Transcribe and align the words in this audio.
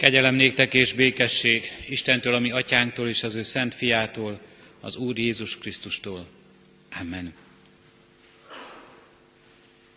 Kegyelem 0.00 0.34
néktek 0.34 0.74
és 0.74 0.92
békesség 0.92 1.64
Istentől, 1.88 2.34
ami 2.34 2.50
atyánktól 2.50 3.08
és 3.08 3.22
az 3.22 3.34
ő 3.34 3.42
szent 3.42 3.74
fiától, 3.74 4.40
az 4.80 4.96
Úr 4.96 5.18
Jézus 5.18 5.58
Krisztustól. 5.58 6.26
Amen. 7.00 7.34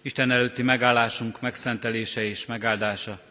Isten 0.01 0.31
előtti 0.31 0.61
megállásunk 0.61 1.41
megszentelése 1.41 2.23
és 2.23 2.45
megáldása 2.45 3.21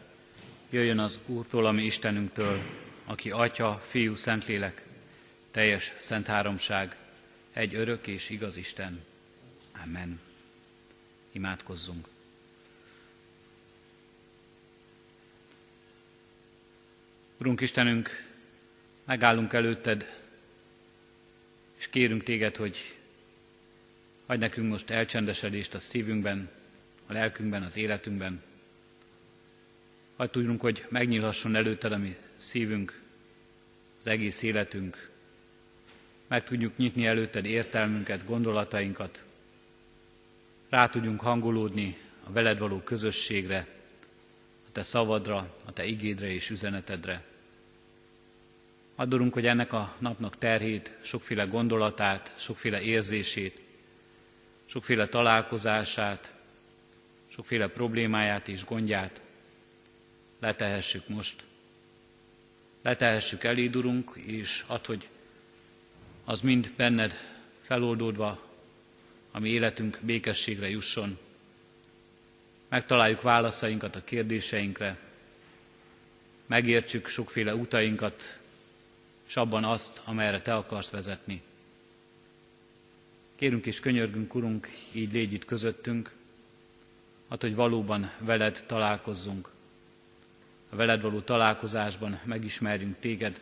jöjjön 0.69 0.99
az 0.99 1.19
Úrtól, 1.25 1.65
ami 1.65 1.83
Istenünktől, 1.83 2.61
aki 3.05 3.31
Atya, 3.31 3.83
Fiú, 3.89 4.15
Szentlélek, 4.15 4.81
teljes 5.51 5.91
szent 5.97 6.27
háromság, 6.27 6.95
egy 7.53 7.75
örök 7.75 8.07
és 8.07 8.29
igaz 8.29 8.57
Isten. 8.57 9.03
Amen. 9.83 10.19
Imádkozzunk. 11.31 12.12
Urunk 17.43 17.61
Istenünk, 17.61 18.25
megállunk 19.05 19.53
előtted, 19.53 20.21
és 21.77 21.87
kérünk 21.89 22.23
téged, 22.23 22.55
hogy 22.55 22.77
adj 24.25 24.39
nekünk 24.39 24.69
most 24.69 24.89
elcsendesedést 24.89 25.73
a 25.73 25.79
szívünkben, 25.79 26.49
a 27.05 27.13
lelkünkben, 27.13 27.63
az 27.63 27.77
életünkben. 27.77 28.41
Hadd 30.15 30.31
tudjunk, 30.31 30.61
hogy 30.61 30.85
megnyílhasson 30.89 31.55
előtted 31.55 31.91
a 31.91 31.97
mi 31.97 32.15
szívünk, 32.35 33.01
az 33.99 34.07
egész 34.07 34.41
életünk. 34.41 35.09
Meg 36.27 36.43
tudjuk 36.43 36.77
nyitni 36.77 37.05
előtted 37.05 37.45
értelmünket, 37.45 38.25
gondolatainkat. 38.25 39.23
Rá 40.69 40.87
tudjunk 40.87 41.19
hangolódni 41.19 41.97
a 42.23 42.31
veled 42.31 42.57
való 42.57 42.79
közösségre, 42.79 43.67
a 44.67 44.71
te 44.71 44.83
szavadra, 44.83 45.57
a 45.65 45.73
te 45.73 45.85
igédre 45.85 46.31
és 46.31 46.49
üzenetedre. 46.49 47.31
Adorunk, 48.95 49.33
hogy 49.33 49.45
ennek 49.45 49.73
a 49.73 49.95
napnak 49.99 50.37
terhét, 50.37 50.91
sokféle 51.01 51.43
gondolatát, 51.43 52.33
sokféle 52.37 52.81
érzését, 52.81 53.61
sokféle 54.65 55.07
találkozását, 55.07 56.33
sokféle 57.27 57.67
problémáját 57.67 58.47
és 58.47 58.65
gondját 58.65 59.21
letehessük 60.39 61.07
most. 61.07 61.43
Letehessük 62.81 63.43
eléd, 63.43 63.75
Urunk, 63.75 64.13
és 64.25 64.63
add, 64.67 64.85
hogy 64.85 65.07
az 66.25 66.41
mind 66.41 66.73
benned 66.75 67.13
feloldódva, 67.61 68.47
ami 69.31 69.49
életünk 69.49 69.99
békességre 70.01 70.69
jusson. 70.69 71.17
Megtaláljuk 72.69 73.21
válaszainkat 73.21 73.95
a 73.95 74.03
kérdéseinkre, 74.03 74.97
megértsük 76.45 77.07
sokféle 77.07 77.55
utainkat, 77.55 78.39
és 79.33 79.39
abban 79.39 79.63
azt, 79.63 80.01
amelyre 80.05 80.41
Te 80.41 80.53
akarsz 80.55 80.89
vezetni. 80.89 81.41
Kérünk 83.35 83.65
és 83.65 83.79
könyörgünk, 83.79 84.35
Urunk, 84.35 84.67
így 84.91 85.13
légy 85.13 85.33
itt 85.33 85.45
közöttünk, 85.45 86.11
hát, 87.29 87.41
hogy 87.41 87.55
valóban 87.55 88.11
veled 88.19 88.63
találkozzunk. 88.67 89.49
A 90.69 90.75
veled 90.75 91.01
való 91.01 91.19
találkozásban 91.21 92.19
megismerjünk 92.23 92.99
téged, 92.99 93.39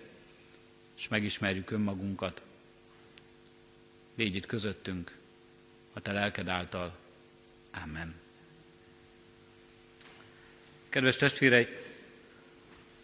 és 0.98 1.08
megismerjük 1.08 1.72
önmagunkat. 1.72 2.42
Légy 4.16 4.36
itt 4.36 4.46
közöttünk, 4.46 5.18
a 5.94 6.00
te 6.02 6.12
lelked 6.12 6.48
által. 6.48 6.96
Amen. 7.84 8.16
Kedves 10.90 11.16
testvéreim, 11.16 11.68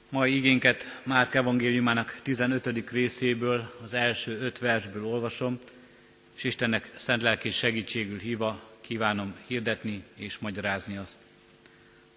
mai 0.10 0.36
igénket 0.36 1.02
Márk 1.04 1.34
evangéliumának 1.36 2.20
15. 2.24 2.90
részéből, 2.92 3.74
az 3.84 3.94
első 3.94 4.40
öt 4.40 4.60
versből 4.60 5.06
olvasom, 5.06 5.60
és 6.36 6.44
Istennek 6.44 6.92
szent 6.96 7.22
lelki 7.22 7.50
segítségül 7.50 8.20
híva 8.20 8.62
kívánom 8.82 9.36
hirdetni 9.48 10.04
és 10.16 10.38
magyarázni 10.38 10.98
azt. 10.98 11.20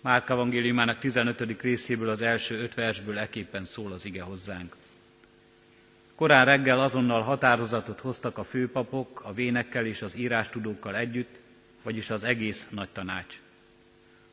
Márk 0.01 0.29
evangéliumának 0.29 0.99
15. 0.99 1.61
részéből 1.61 2.09
az 2.09 2.21
első 2.21 2.59
öt 2.59 2.75
versből 2.75 3.19
eképpen 3.19 3.65
szól 3.65 3.93
az 3.93 4.05
ige 4.05 4.23
hozzánk. 4.23 4.77
Korán 6.15 6.45
reggel 6.45 6.81
azonnal 6.81 7.23
határozatot 7.23 8.01
hoztak 8.01 8.39
a 8.39 8.45
főpapok, 8.45 9.21
a 9.25 9.33
vénekkel 9.33 9.87
és 9.87 10.03
az 10.03 10.17
írástudókkal 10.17 10.97
együtt, 10.97 11.39
vagyis 11.83 12.11
az 12.11 12.25
egész 12.25 12.67
nagy 12.71 12.89
tanács. 12.89 13.41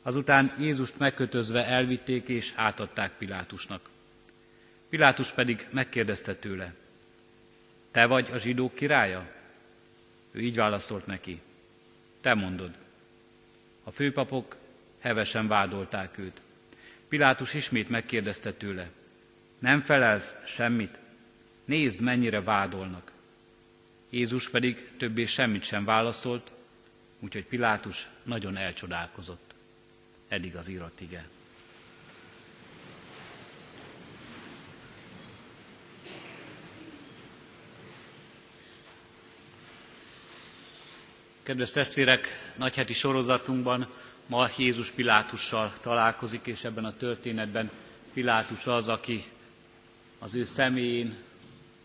Azután 0.07 0.53
Jézust 0.59 0.97
megkötözve 0.97 1.65
elvitték 1.65 2.27
és 2.27 2.53
átadták 2.55 3.11
Pilátusnak. 3.17 3.89
Pilátus 4.89 5.31
pedig 5.31 5.67
megkérdezte 5.71 6.35
tőle, 6.35 6.73
te 7.91 8.05
vagy 8.05 8.29
a 8.31 8.37
zsidók 8.37 8.75
királya? 8.75 9.29
Ő 10.31 10.39
így 10.39 10.55
válaszolt 10.55 11.05
neki, 11.05 11.41
te 12.21 12.33
mondod. 12.33 12.71
A 13.83 13.91
főpapok 13.91 14.55
hevesen 14.99 15.47
vádolták 15.47 16.17
őt. 16.17 16.41
Pilátus 17.07 17.53
ismét 17.53 17.89
megkérdezte 17.89 18.53
tőle, 18.53 18.89
nem 19.59 19.81
felelsz 19.81 20.35
semmit? 20.45 20.99
Nézd, 21.65 21.99
mennyire 21.99 22.41
vádolnak. 22.41 23.11
Jézus 24.09 24.49
pedig 24.49 24.89
többé 24.97 25.25
semmit 25.25 25.63
sem 25.63 25.85
válaszolt, 25.85 26.51
úgyhogy 27.19 27.45
Pilátus 27.45 28.07
nagyon 28.23 28.57
elcsodálkozott. 28.57 29.46
Eddig 30.27 30.55
az 30.55 30.67
írott 30.67 31.01
ige. 31.01 31.27
Kedves 41.43 41.71
testvérek, 41.71 42.27
nagyheti 42.55 42.93
sorozatunkban 42.93 43.87
ma 44.25 44.47
Jézus 44.57 44.89
Pilátussal 44.91 45.73
találkozik, 45.81 46.45
és 46.45 46.63
ebben 46.63 46.85
a 46.85 46.97
történetben 46.97 47.71
Pilátus 48.13 48.67
az, 48.67 48.87
aki 48.89 49.23
az 50.19 50.35
ő 50.35 50.43
személyén, 50.43 51.15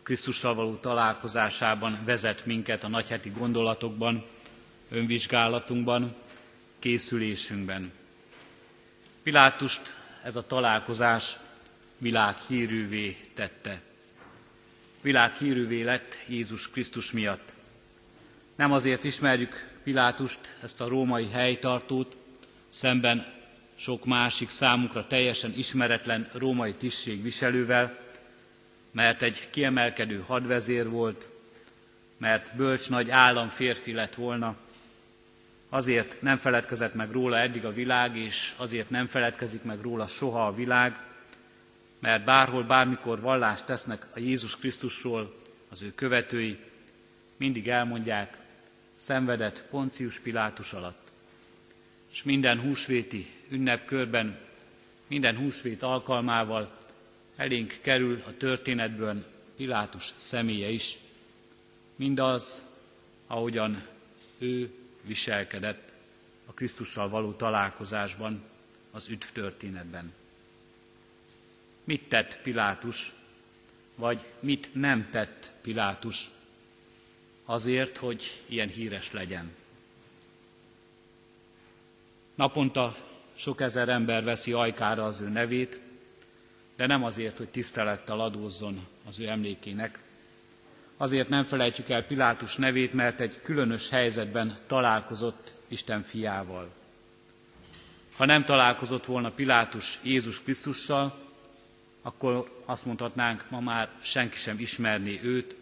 Krisztussal 0.02 0.54
való 0.54 0.74
találkozásában 0.76 2.02
vezet 2.04 2.46
minket 2.46 2.84
a 2.84 2.88
nagyheti 2.88 3.30
gondolatokban, 3.30 4.24
önvizsgálatunkban, 4.90 6.14
készülésünkben. 6.78 7.92
Pilátust 9.22 9.96
ez 10.22 10.36
a 10.36 10.46
találkozás 10.46 11.36
világhírűvé 11.98 13.16
tette. 13.34 13.80
Világhírűvé 15.00 15.82
lett 15.82 16.18
Jézus 16.26 16.70
Krisztus 16.70 17.12
miatt. 17.12 17.52
Nem 18.56 18.72
azért 18.72 19.04
ismerjük 19.04 19.70
Pilátust, 19.82 20.56
ezt 20.62 20.80
a 20.80 20.88
római 20.88 21.28
helytartót, 21.28 22.16
szemben 22.68 23.32
sok 23.74 24.04
másik 24.04 24.48
számukra 24.48 25.06
teljesen 25.06 25.52
ismeretlen 25.56 26.28
római 26.32 26.74
tisztségviselővel, 26.74 27.98
mert 28.90 29.22
egy 29.22 29.50
kiemelkedő 29.50 30.24
hadvezér 30.26 30.88
volt, 30.88 31.28
mert 32.18 32.56
bölcs 32.56 32.88
nagy 32.90 33.10
államférfi 33.10 33.92
lett 33.92 34.14
volna, 34.14 34.56
azért 35.72 36.22
nem 36.22 36.38
feledkezett 36.38 36.94
meg 36.94 37.10
róla 37.10 37.38
eddig 37.38 37.64
a 37.64 37.72
világ, 37.72 38.16
és 38.16 38.54
azért 38.56 38.90
nem 38.90 39.06
feledkezik 39.06 39.62
meg 39.62 39.80
róla 39.80 40.06
soha 40.06 40.46
a 40.46 40.54
világ, 40.54 41.00
mert 41.98 42.24
bárhol, 42.24 42.62
bármikor 42.62 43.20
vallást 43.20 43.66
tesznek 43.66 44.06
a 44.14 44.18
Jézus 44.18 44.56
Krisztusról 44.56 45.34
az 45.70 45.82
ő 45.82 45.92
követői, 45.94 46.58
mindig 47.36 47.68
elmondják, 47.68 48.36
szenvedett 48.94 49.64
Poncius 49.70 50.18
Pilátus 50.18 50.72
alatt. 50.72 51.12
És 52.12 52.22
minden 52.22 52.60
húsvéti 52.60 53.30
ünnepkörben, 53.48 54.38
minden 55.06 55.36
húsvét 55.36 55.82
alkalmával 55.82 56.76
elénk 57.36 57.78
kerül 57.82 58.22
a 58.26 58.36
történetből 58.36 59.24
Pilátus 59.56 60.12
személye 60.16 60.68
is, 60.68 60.98
mindaz, 61.96 62.64
ahogyan 63.26 63.82
ő 64.38 64.80
viselkedett 65.02 65.92
a 66.46 66.52
Krisztussal 66.52 67.08
való 67.08 67.32
találkozásban, 67.32 68.42
az 68.90 69.08
üdv 69.08 69.26
történetben. 69.32 70.12
Mit 71.84 72.08
tett 72.08 72.42
Pilátus, 72.42 73.12
vagy 73.94 74.20
mit 74.40 74.74
nem 74.74 75.10
tett 75.10 75.52
Pilátus 75.60 76.30
azért, 77.44 77.96
hogy 77.96 78.42
ilyen 78.46 78.68
híres 78.68 79.12
legyen? 79.12 79.54
Naponta 82.34 82.94
sok 83.34 83.60
ezer 83.60 83.88
ember 83.88 84.24
veszi 84.24 84.52
ajkára 84.52 85.04
az 85.04 85.20
ő 85.20 85.28
nevét, 85.28 85.80
de 86.76 86.86
nem 86.86 87.04
azért, 87.04 87.38
hogy 87.38 87.48
tisztelettel 87.48 88.20
adózzon 88.20 88.86
az 89.08 89.18
ő 89.18 89.28
emlékének, 89.28 90.01
Azért 91.02 91.28
nem 91.28 91.44
felejtjük 91.44 91.88
el 91.88 92.04
Pilátus 92.04 92.56
nevét, 92.56 92.92
mert 92.92 93.20
egy 93.20 93.40
különös 93.42 93.88
helyzetben 93.90 94.56
találkozott 94.66 95.54
Isten 95.68 96.02
fiával. 96.02 96.70
Ha 98.16 98.24
nem 98.24 98.44
találkozott 98.44 99.04
volna 99.04 99.30
Pilátus 99.30 99.98
Jézus 100.02 100.42
Krisztussal, 100.42 101.18
akkor 102.02 102.62
azt 102.64 102.84
mondhatnánk, 102.84 103.44
ma 103.50 103.60
már 103.60 103.88
senki 104.02 104.36
sem 104.36 104.58
ismerné 104.58 105.20
őt, 105.22 105.56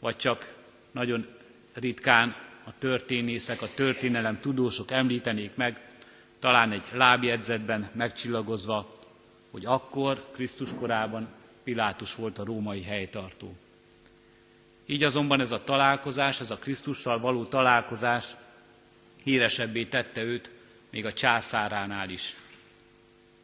vagy 0.00 0.16
csak 0.16 0.54
nagyon 0.90 1.26
ritkán 1.72 2.36
a 2.64 2.70
történészek, 2.78 3.62
a 3.62 3.74
történelem 3.74 4.40
tudósok 4.40 4.90
említenék 4.90 5.54
meg, 5.54 5.80
talán 6.38 6.72
egy 6.72 6.84
lábjegyzetben 6.92 7.90
megcsillagozva, 7.92 8.92
hogy 9.50 9.64
akkor, 9.64 10.30
Krisztus 10.32 10.74
korában 10.74 11.28
Pilátus 11.64 12.14
volt 12.14 12.38
a 12.38 12.44
római 12.44 12.82
helytartó. 12.82 13.56
Így 14.86 15.02
azonban 15.02 15.40
ez 15.40 15.50
a 15.50 15.64
találkozás, 15.64 16.40
ez 16.40 16.50
a 16.50 16.56
Krisztussal 16.56 17.18
való 17.20 17.44
találkozás 17.44 18.36
híresebbé 19.22 19.84
tette 19.84 20.22
őt 20.22 20.50
még 20.90 21.04
a 21.04 21.12
császáránál 21.12 22.10
is. 22.10 22.34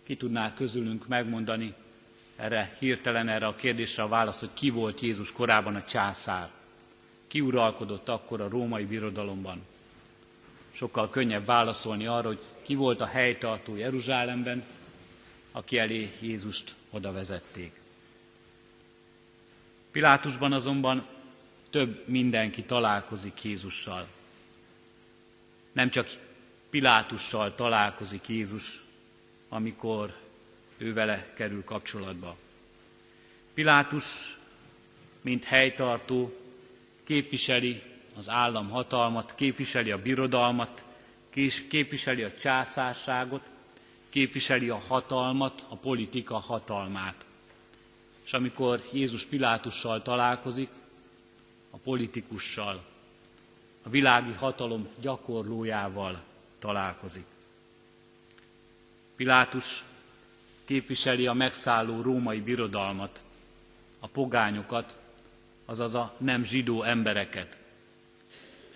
Ki 0.04 0.16
tudná 0.16 0.54
közülünk 0.54 1.06
megmondani 1.08 1.74
erre 2.36 2.76
hirtelen 2.78 3.28
erre 3.28 3.46
a 3.46 3.54
kérdésre 3.54 4.02
a 4.02 4.08
választ, 4.08 4.40
hogy 4.40 4.50
ki 4.54 4.70
volt 4.70 5.00
Jézus 5.00 5.32
korában 5.32 5.74
a 5.74 5.82
császár? 5.82 6.50
Ki 7.26 7.40
uralkodott 7.40 8.08
akkor 8.08 8.40
a 8.40 8.48
római 8.48 8.84
birodalomban? 8.84 9.62
Sokkal 10.70 11.10
könnyebb 11.10 11.44
válaszolni 11.44 12.06
arra, 12.06 12.26
hogy 12.26 12.40
ki 12.62 12.74
volt 12.74 13.00
a 13.00 13.06
helytartó 13.06 13.76
Jeruzsálemben, 13.76 14.64
aki 15.52 15.78
elé 15.78 16.12
Jézust 16.20 16.74
oda 16.90 17.12
vezették. 17.12 17.80
Pilátusban 19.90 20.52
azonban 20.52 21.06
több 21.72 22.08
mindenki 22.08 22.62
találkozik 22.62 23.42
Jézussal. 23.42 24.06
Nem 25.72 25.90
csak 25.90 26.08
Pilátussal 26.70 27.54
találkozik 27.54 28.28
Jézus, 28.28 28.84
amikor 29.48 30.14
ő 30.76 30.92
vele 30.92 31.32
kerül 31.34 31.64
kapcsolatba. 31.64 32.36
Pilátus, 33.54 34.36
mint 35.20 35.44
helytartó, 35.44 36.36
képviseli 37.04 37.82
az 38.16 38.28
állam 38.28 38.70
hatalmat, 38.70 39.34
képviseli 39.34 39.90
a 39.90 40.02
birodalmat, 40.02 40.84
képviseli 41.68 42.22
a 42.22 42.32
császárságot, 42.32 43.50
képviseli 44.08 44.68
a 44.68 44.78
hatalmat, 44.88 45.66
a 45.68 45.76
politika 45.76 46.34
hatalmát. 46.34 47.26
És 48.24 48.32
amikor 48.32 48.82
Jézus 48.92 49.24
Pilátussal 49.24 50.02
találkozik, 50.02 50.68
a 51.74 51.76
politikussal, 51.76 52.84
a 53.82 53.88
világi 53.88 54.32
hatalom 54.32 54.88
gyakorlójával 55.00 56.22
találkozik. 56.58 57.24
Pilátus 59.16 59.84
képviseli 60.64 61.26
a 61.26 61.32
megszálló 61.32 62.00
római 62.00 62.40
birodalmat, 62.40 63.24
a 64.00 64.06
pogányokat, 64.06 64.98
azaz 65.64 65.94
a 65.94 66.14
nem 66.18 66.44
zsidó 66.44 66.82
embereket. 66.82 67.56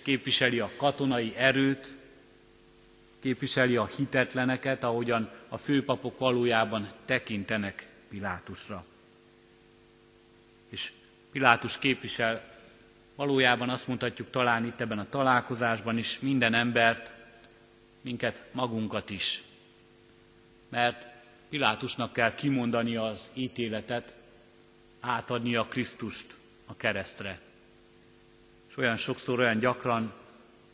Képviseli 0.03 0.61
a 0.61 0.71
katonai 0.77 1.35
erőt, 1.37 1.97
képviseli 3.21 3.77
a 3.77 3.87
hitetleneket, 3.87 4.85
ahogyan 4.85 5.31
a 5.49 5.57
főpapok 5.57 6.19
valójában 6.19 6.89
tekintenek 7.05 7.89
Pilátusra. 8.09 8.85
És 10.69 10.93
Pilátus 11.33 11.79
képvisel 11.79 12.56
valójában 13.17 13.69
azt 13.69 13.87
mondhatjuk 13.89 14.31
talán 14.31 14.65
itt 14.65 14.81
ebben 14.81 14.99
a 14.99 15.09
találkozásban 15.09 15.99
is 15.99 16.19
minden 16.21 16.55
embert, 16.55 17.13
minket 18.01 18.45
magunkat 18.53 19.11
is. 19.11 19.43
Mert 20.69 21.07
Pilátusnak 21.49 22.13
kell 22.13 22.35
kimondani 22.35 22.97
az 22.97 23.31
ítéletet, 23.35 24.15
átadni 25.01 25.55
a 25.57 25.65
Krisztust 25.65 26.37
a 26.67 26.77
keresztre. 26.77 27.41
És 28.69 28.77
olyan 28.77 28.97
sokszor, 28.97 29.39
olyan 29.39 29.59
gyakran 29.59 30.13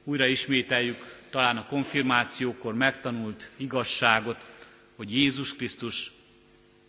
újra 0.05 0.27
ismételjük 0.27 1.21
talán 1.31 1.56
a 1.56 1.67
konfirmációkor 1.67 2.75
megtanult 2.75 3.50
igazságot, 3.56 4.44
hogy 4.97 5.15
Jézus 5.17 5.56
Krisztus 5.56 6.12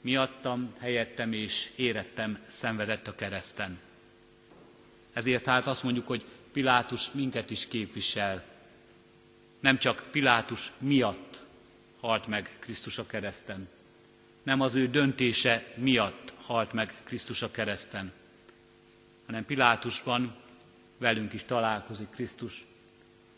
miattam, 0.01 0.67
helyettem 0.79 1.33
és 1.33 1.71
érettem 1.75 2.39
szenvedett 2.47 3.07
a 3.07 3.15
kereszten. 3.15 3.79
Ezért 5.13 5.45
hát 5.45 5.67
azt 5.67 5.83
mondjuk, 5.83 6.07
hogy 6.07 6.25
Pilátus 6.51 7.11
minket 7.11 7.49
is 7.49 7.67
képvisel. 7.67 8.43
Nem 9.59 9.77
csak 9.77 10.03
Pilátus 10.11 10.71
miatt 10.77 11.45
halt 11.99 12.27
meg 12.27 12.55
Krisztus 12.59 12.97
a 12.97 13.05
kereszten. 13.05 13.67
Nem 14.43 14.61
az 14.61 14.75
ő 14.75 14.87
döntése 14.87 15.73
miatt 15.75 16.33
halt 16.45 16.73
meg 16.73 16.93
Krisztus 17.03 17.41
a 17.41 17.51
kereszten, 17.51 18.11
hanem 19.25 19.45
Pilátusban 19.45 20.35
velünk 20.97 21.33
is 21.33 21.43
találkozik 21.43 22.09
Krisztus, 22.09 22.65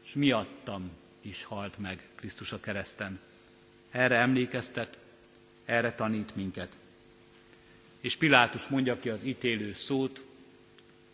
és 0.06 0.13
miattam 0.13 0.92
is 1.22 1.44
halt 1.44 1.77
meg 1.77 2.07
Krisztus 2.16 2.51
a 2.51 2.60
kereszten. 2.60 3.19
Erre 3.92 4.16
emlékeztet, 4.18 5.00
erre 5.66 5.94
tanít 5.94 6.36
minket. 6.36 6.77
És 8.00 8.16
Pilátus 8.16 8.68
mondja 8.68 9.00
ki 9.00 9.10
az 9.10 9.24
ítélő 9.24 9.72
szót, 9.72 10.25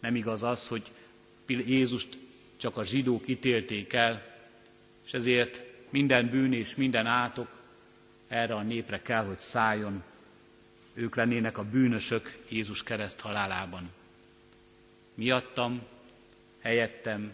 nem 0.01 0.15
igaz 0.15 0.44
az, 0.44 0.68
hogy 0.68 0.92
Jézust 1.48 2.18
csak 2.57 2.77
a 2.77 2.83
zsidók 2.86 3.27
ítélték 3.27 3.94
el, 3.94 4.36
és 5.06 5.13
ezért 5.13 5.63
minden 5.89 6.30
bűn 6.30 6.53
és 6.53 6.75
minden 6.75 7.06
átok 7.06 7.59
erre 8.27 8.53
a 8.56 8.62
népre 8.62 9.01
kell, 9.01 9.25
hogy 9.25 9.39
szálljon. 9.39 10.03
Ők 10.94 11.15
lennének 11.15 11.57
a 11.57 11.63
bűnösök 11.63 12.38
Jézus 12.50 12.83
kereszt 12.83 13.19
halálában. 13.19 13.89
Miattam, 15.13 15.81
helyettem 16.62 17.31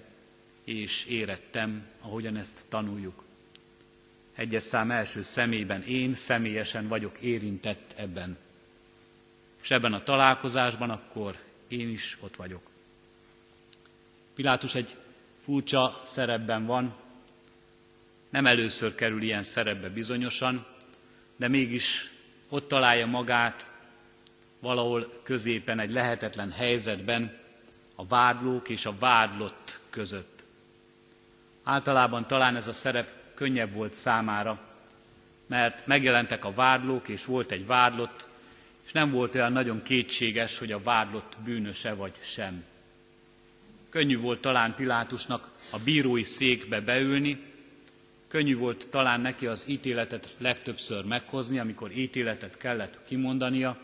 és 0.64 1.06
érettem, 1.06 1.86
ahogyan 2.02 2.36
ezt 2.36 2.66
tanuljuk. 2.70 3.24
Egyes 4.36 4.64
szám 4.64 4.92
első 4.92 5.22
szemében 5.22 5.84
én 5.84 6.14
személyesen 6.14 6.88
vagyok 6.88 7.20
érintett 7.20 7.94
ebben. 7.98 8.38
És 9.62 9.72
ebben 9.72 9.94
a 9.94 10.04
találkozásban 10.04 10.90
akkor 10.90 11.38
én 11.68 11.90
is 11.90 12.18
ott 12.20 12.36
vagyok. 12.36 12.62
Pilátus 14.36 14.76
egy 14.76 14.96
furcsa 15.44 16.02
szerepben 16.04 16.66
van, 16.66 16.96
nem 18.30 18.46
először 18.46 18.96
kerül 18.96 19.22
ilyen 19.22 19.44
szerepbe 19.44 19.90
bizonyosan, 19.90 20.66
de 21.36 21.48
mégis 21.48 22.12
ott 22.50 22.68
találja 22.68 23.06
magát 23.06 23.70
valahol 24.60 25.22
középen 25.24 25.80
egy 25.80 25.90
lehetetlen 25.90 26.52
helyzetben 26.52 27.38
a 27.96 28.06
vádlók 28.06 28.70
és 28.70 28.86
a 28.86 28.96
vádlott 29.00 29.80
között. 29.90 30.46
Általában 31.64 32.28
talán 32.28 32.56
ez 32.56 32.68
a 32.68 32.74
szerep 32.74 33.12
könnyebb 33.34 33.74
volt 33.74 33.94
számára, 33.94 34.60
mert 35.48 35.88
megjelentek 35.88 36.46
a 36.46 36.52
vádlók, 36.52 37.08
és 37.08 37.26
volt 37.26 37.52
egy 37.52 37.66
vádlott, 37.66 38.27
és 38.88 38.94
nem 38.94 39.12
volt 39.12 39.36
olyan 39.36 39.52
nagyon 39.52 39.84
kétséges, 39.84 40.58
hogy 40.58 40.72
a 40.72 40.82
vádlott 40.84 41.38
bűnöse 41.44 41.94
vagy 41.94 42.16
sem. 42.22 42.64
Könnyű 43.90 44.20
volt 44.20 44.40
talán 44.42 44.76
Pilátusnak 44.76 45.50
a 45.70 45.80
bírói 45.80 46.24
székbe 46.24 46.82
beülni, 46.82 47.40
könnyű 48.28 48.58
volt 48.58 48.88
talán 48.90 49.22
neki 49.22 49.48
az 49.48 49.66
ítéletet 49.70 50.36
legtöbbször 50.38 51.06
meghozni, 51.06 51.60
amikor 51.60 51.92
ítéletet 51.92 52.58
kellett 52.58 53.00
kimondania, 53.08 53.78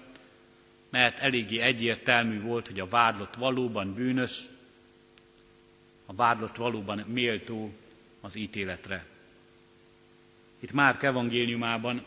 mert 0.90 1.20
eléggé 1.20 1.60
egyértelmű 1.60 2.42
volt, 2.42 2.68
hogy 2.68 2.80
a 2.80 2.88
vádlott 2.88 3.36
valóban 3.36 3.94
bűnös, 3.94 4.42
a 6.06 6.14
vádlott 6.14 6.56
valóban 6.56 6.98
méltó 7.08 7.74
az 8.22 8.36
ítéletre. 8.36 9.06
Itt 10.60 10.72
Márk 10.72 11.04
evangéliumában 11.04 12.04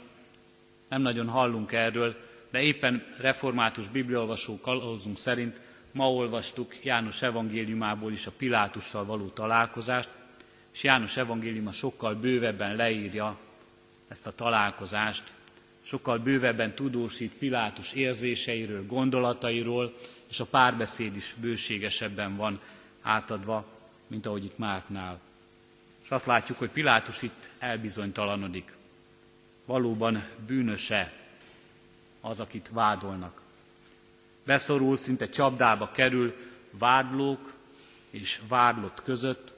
nem 0.88 1.02
nagyon 1.02 1.28
hallunk 1.28 1.72
erről, 1.72 2.25
de 2.50 2.60
éppen 2.62 3.04
református 3.18 3.88
bibliolvasó 3.88 4.60
kalózunk 4.60 5.16
szerint 5.16 5.56
ma 5.92 6.10
olvastuk 6.12 6.84
János 6.84 7.22
evangéliumából 7.22 8.12
is 8.12 8.26
a 8.26 8.30
Pilátussal 8.36 9.04
való 9.04 9.26
találkozást, 9.28 10.08
és 10.72 10.82
János 10.82 11.16
evangéliuma 11.16 11.72
sokkal 11.72 12.14
bővebben 12.14 12.76
leírja 12.76 13.38
ezt 14.08 14.26
a 14.26 14.32
találkozást, 14.32 15.24
sokkal 15.82 16.18
bővebben 16.18 16.74
tudósít 16.74 17.32
Pilátus 17.32 17.92
érzéseiről, 17.92 18.86
gondolatairól, 18.86 19.94
és 20.30 20.40
a 20.40 20.44
párbeszéd 20.44 21.16
is 21.16 21.34
bőségesebben 21.40 22.36
van 22.36 22.60
átadva, 23.02 23.64
mint 24.06 24.26
ahogy 24.26 24.44
itt 24.44 24.58
Márknál. 24.58 25.20
És 26.04 26.10
azt 26.10 26.26
látjuk, 26.26 26.58
hogy 26.58 26.68
Pilátus 26.70 27.22
itt 27.22 27.50
elbizonytalanodik. 27.58 28.72
Valóban 29.64 30.24
bűnöse 30.46 31.12
az, 32.26 32.40
akit 32.40 32.70
vádolnak. 32.72 33.40
Beszorul, 34.44 34.96
szinte 34.96 35.28
csapdába 35.28 35.90
kerül 35.92 36.34
vádlók 36.70 37.52
és 38.10 38.40
vádlott 38.48 39.02
között, 39.02 39.52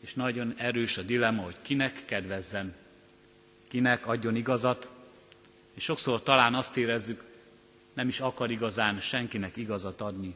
és 0.00 0.14
nagyon 0.14 0.54
erős 0.56 0.98
a 0.98 1.02
dilemma, 1.02 1.42
hogy 1.42 1.56
kinek 1.62 2.04
kedvezzen, 2.04 2.74
kinek 3.68 4.06
adjon 4.06 4.36
igazat, 4.36 4.88
és 5.74 5.82
sokszor 5.84 6.22
talán 6.22 6.54
azt 6.54 6.76
érezzük, 6.76 7.24
nem 7.92 8.08
is 8.08 8.20
akar 8.20 8.50
igazán 8.50 8.98
senkinek 9.00 9.56
igazat 9.56 10.00
adni. 10.00 10.34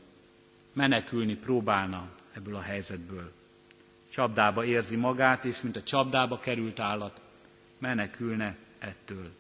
Menekülni 0.72 1.34
próbálna 1.36 2.08
ebből 2.32 2.54
a 2.56 2.60
helyzetből. 2.60 3.32
Csapdába 4.12 4.64
érzi 4.64 4.96
magát, 4.96 5.44
és 5.44 5.60
mint 5.62 5.76
a 5.76 5.82
csapdába 5.82 6.38
került 6.38 6.80
állat, 6.80 7.20
menekülne 7.78 8.56
ettől. 8.78 9.30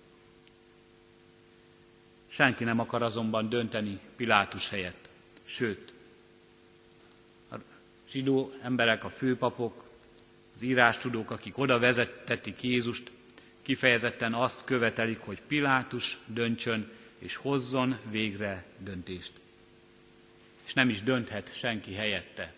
Senki 2.34 2.64
nem 2.64 2.78
akar 2.80 3.02
azonban 3.02 3.48
dönteni 3.48 3.98
Pilátus 4.16 4.68
helyett. 4.70 5.08
Sőt, 5.44 5.92
a 7.50 7.56
zsidó 8.08 8.52
emberek, 8.62 9.04
a 9.04 9.08
főpapok, 9.08 9.84
az 10.54 10.62
írástudók, 10.62 11.30
akik 11.30 11.58
oda 11.58 11.78
vezettetik 11.78 12.62
Jézust, 12.62 13.10
kifejezetten 13.62 14.34
azt 14.34 14.64
követelik, 14.64 15.18
hogy 15.20 15.40
Pilátus 15.46 16.18
döntsön 16.26 16.90
és 17.18 17.36
hozzon 17.36 17.98
végre 18.10 18.64
döntést. 18.78 19.32
És 20.64 20.72
nem 20.74 20.88
is 20.88 21.02
dönthet 21.02 21.56
senki 21.56 21.94
helyette. 21.94 22.54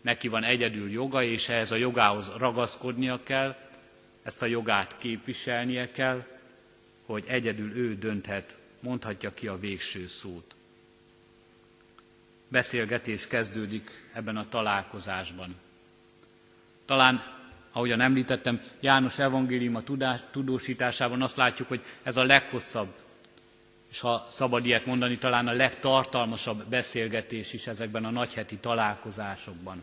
Neki 0.00 0.28
van 0.28 0.42
egyedül 0.44 0.90
joga, 0.90 1.22
és 1.22 1.48
ehhez 1.48 1.70
a 1.70 1.76
jogához 1.76 2.32
ragaszkodnia 2.36 3.22
kell, 3.22 3.56
ezt 4.22 4.42
a 4.42 4.46
jogát 4.46 4.98
képviselnie 4.98 5.90
kell, 5.90 6.33
hogy 7.06 7.24
egyedül 7.26 7.76
ő 7.76 7.94
dönthet, 7.98 8.58
mondhatja 8.80 9.34
ki 9.34 9.46
a 9.48 9.58
végső 9.58 10.06
szót. 10.06 10.54
Beszélgetés 12.48 13.26
kezdődik 13.26 13.90
ebben 14.12 14.36
a 14.36 14.48
találkozásban. 14.48 15.54
Talán, 16.84 17.22
ahogyan 17.72 18.00
említettem, 18.00 18.60
János 18.80 19.18
evangélium 19.18 19.74
a 19.74 19.82
tudósításában 20.30 21.22
azt 21.22 21.36
látjuk, 21.36 21.68
hogy 21.68 21.82
ez 22.02 22.16
a 22.16 22.24
leghosszabb, 22.24 22.94
és 23.90 24.00
ha 24.00 24.26
szabad 24.28 24.66
ilyet 24.66 24.86
mondani, 24.86 25.18
talán 25.18 25.48
a 25.48 25.52
legtartalmasabb 25.52 26.64
beszélgetés 26.68 27.52
is 27.52 27.66
ezekben 27.66 28.04
a 28.04 28.10
nagyheti 28.10 28.56
találkozásokban. 28.56 29.82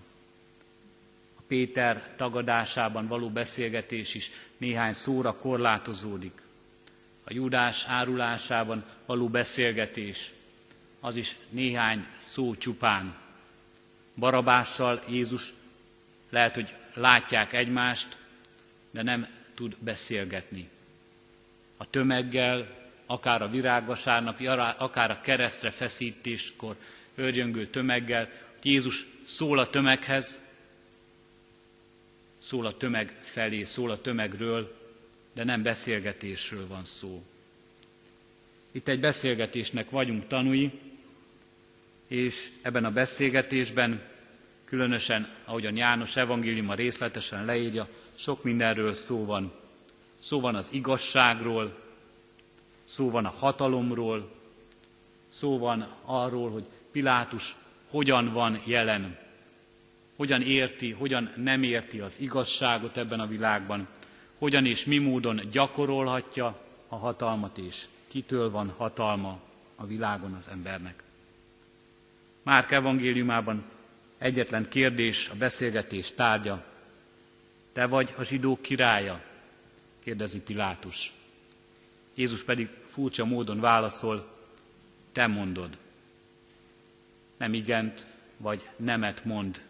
A 1.38 1.42
Péter 1.48 2.14
tagadásában 2.16 3.08
való 3.08 3.30
beszélgetés 3.30 4.16
is 4.16 4.32
néhány 4.58 4.94
szóra 4.94 5.34
korlátozódik. 5.38 6.42
A 7.24 7.34
Judás 7.34 7.86
árulásában 7.88 8.84
való 9.06 9.28
beszélgetés, 9.30 10.32
az 11.00 11.16
is 11.16 11.36
néhány 11.50 12.08
szó 12.18 12.56
csupán. 12.56 13.16
Barabással 14.16 15.02
Jézus 15.10 15.54
lehet, 16.30 16.54
hogy 16.54 16.76
látják 16.94 17.54
egymást, 17.54 18.18
de 18.92 19.02
nem 19.02 19.28
tud 19.56 19.76
beszélgetni. 19.80 20.70
A 21.78 21.90
tömeggel, 21.90 22.80
akár 23.06 23.42
a 23.42 23.50
virágvasárnapi, 23.50 24.48
akár 24.48 25.12
a 25.12 25.22
keresztre 25.22 25.70
feszítéskor 25.70 26.76
örjöngő 27.16 27.68
tömeggel, 27.68 28.30
Jézus 28.64 29.06
szól 29.26 29.60
a 29.60 29.70
tömeghez, 29.70 30.40
szól 32.40 32.66
a 32.66 32.78
tömeg 32.78 33.18
felé, 33.22 33.64
szól 33.64 33.92
a 33.92 34.02
tömegről, 34.02 34.81
de 35.34 35.44
nem 35.44 35.64
beszélgetésről 35.64 36.68
van 36.68 36.86
szó. 36.86 37.24
Itt 38.72 38.88
egy 38.88 39.00
beszélgetésnek 39.00 39.90
vagyunk 39.90 40.28
tanúi, 40.28 40.72
és 42.08 42.50
ebben 42.62 42.86
a 42.86 42.92
beszélgetésben 42.92 44.02
különösen, 44.66 45.30
ahogyan 45.46 45.76
János 45.78 46.16
evangéliuma 46.16 46.74
részletesen 46.74 47.46
leírja, 47.46 47.88
sok 48.16 48.44
mindenről 48.44 48.94
szó 48.94 49.26
van. 49.26 49.54
Szó 50.20 50.40
van 50.40 50.56
az 50.56 50.70
igazságról, 50.74 51.80
szó 52.84 53.10
van 53.10 53.26
a 53.26 53.30
hatalomról, 53.30 54.32
szó 55.30 55.58
van 55.58 55.96
arról, 56.06 56.52
hogy 56.52 56.66
Pilátus 56.92 57.56
hogyan 57.90 58.34
van 58.34 58.62
jelen, 58.66 59.18
hogyan 60.16 60.42
érti, 60.42 60.92
hogyan 60.92 61.32
nem 61.36 61.64
érti 61.64 62.00
az 62.00 62.20
igazságot 62.20 62.98
ebben 62.98 63.20
a 63.20 63.28
világban, 63.28 63.88
hogyan 64.42 64.66
és 64.66 64.86
mi 64.86 64.98
módon 64.98 65.42
gyakorolhatja 65.52 66.62
a 66.88 66.96
hatalmat, 66.96 67.58
és 67.58 67.86
kitől 68.08 68.52
van 68.52 68.70
hatalma 68.70 69.40
a 69.76 69.86
világon 69.86 70.34
az 70.34 70.48
embernek. 70.48 71.04
Márk 72.44 72.72
evangéliumában 72.72 73.64
Egyetlen 74.22 74.70
kérdés, 74.70 75.30
a 75.30 75.36
beszélgetés 75.36 76.12
tárgya. 76.12 76.66
Te 77.72 77.86
vagy 77.86 78.14
a 78.18 78.24
zsidók 78.24 78.62
királya? 78.62 79.22
kérdezi 80.04 80.42
Pilátus. 80.42 81.14
Jézus 82.16 82.44
pedig 82.44 82.70
furcsa 82.86 83.26
módon 83.26 83.60
válaszol, 83.60 84.38
te 85.12 85.28
mondod. 85.28 85.78
Nem 87.38 87.54
igent 87.54 88.06
vagy 88.38 88.70
nemet 88.76 89.26
mond 89.26 89.62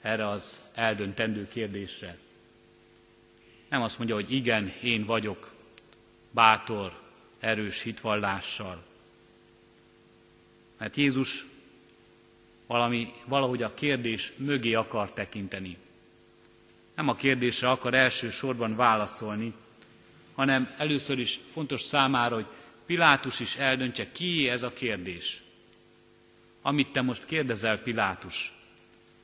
erre 0.00 0.28
az 0.28 0.62
eldöntendő 0.74 1.48
kérdésre. 1.48 2.18
Nem 3.68 3.82
azt 3.82 3.98
mondja, 3.98 4.14
hogy 4.14 4.32
igen, 4.32 4.72
én 4.82 5.04
vagyok, 5.04 5.52
bátor, 6.30 7.00
erős 7.40 7.82
hitvallással. 7.82 8.82
Mert 10.78 10.96
Jézus 10.96 11.44
valami, 12.66 13.12
valahogy 13.24 13.62
a 13.62 13.74
kérdés 13.74 14.32
mögé 14.36 14.74
akar 14.74 15.12
tekinteni. 15.12 15.76
Nem 16.94 17.08
a 17.08 17.14
kérdésre 17.16 17.70
akar 17.70 17.94
elsősorban 17.94 18.76
válaszolni, 18.76 19.52
hanem 20.34 20.74
először 20.78 21.18
is 21.18 21.40
fontos 21.52 21.82
számára, 21.82 22.34
hogy 22.34 22.46
Pilátus 22.86 23.40
is 23.40 23.56
eldöntse, 23.56 24.12
ki 24.12 24.48
ez 24.48 24.62
a 24.62 24.72
kérdés. 24.72 25.42
Amit 26.62 26.92
te 26.92 27.00
most 27.00 27.24
kérdezel, 27.26 27.78
Pilátus, 27.82 28.52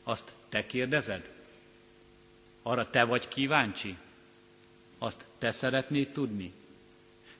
azt 0.02 0.32
te 0.49 0.66
kérdezed? 0.66 1.30
Arra 2.62 2.90
te 2.90 3.04
vagy 3.04 3.28
kíváncsi? 3.28 3.96
Azt 5.02 5.25
te 5.38 5.52
szeretnéd 5.52 6.09
tudni? 6.12 6.52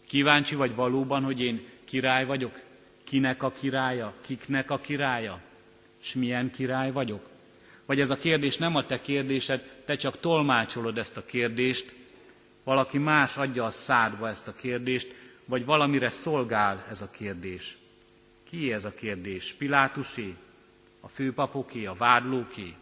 Kíváncsi 0.07 0.55
vagy 0.55 0.75
valóban, 0.75 1.23
hogy 1.25 1.41
én 1.41 1.67
király 1.85 2.25
vagyok? 2.25 2.61
Kinek 3.05 3.43
a 3.43 3.51
királya? 3.53 4.15
Kiknek 4.21 4.71
a 4.71 4.79
királya? 4.79 5.41
és 6.03 6.15
milyen 6.15 6.51
király 6.51 6.93
vagyok? 6.93 7.29
Vagy 7.87 8.01
ez 8.01 8.11
a 8.11 8.17
kérdés 8.17 8.57
nem 8.57 8.75
a 8.77 8.87
te 8.87 9.01
kérdésed, 9.01 9.83
te 9.85 9.97
csak 9.97 10.21
tolmácsolod 10.21 10.99
ezt 10.99 11.17
a 11.17 11.25
kérdést, 11.25 11.95
valaki 12.65 12.99
más 12.99 13.37
adja 13.37 13.65
a 13.65 13.71
szádba 13.71 14.29
ezt 14.29 14.49
a 14.49 14.55
kérdést, 14.55 15.15
vagy 15.45 15.65
valamire 15.65 16.09
szolgál 16.09 16.87
ez 16.91 17.01
a 17.03 17.11
kérdés. 17.11 17.77
Ki 18.45 18.73
ez 18.73 18.85
a 18.85 18.95
kérdés? 18.95 19.53
Pilátusé? 19.59 20.35
A 21.01 21.09
főpapoké? 21.09 21.85
A 21.87 21.95
vádlóké? 21.95 22.75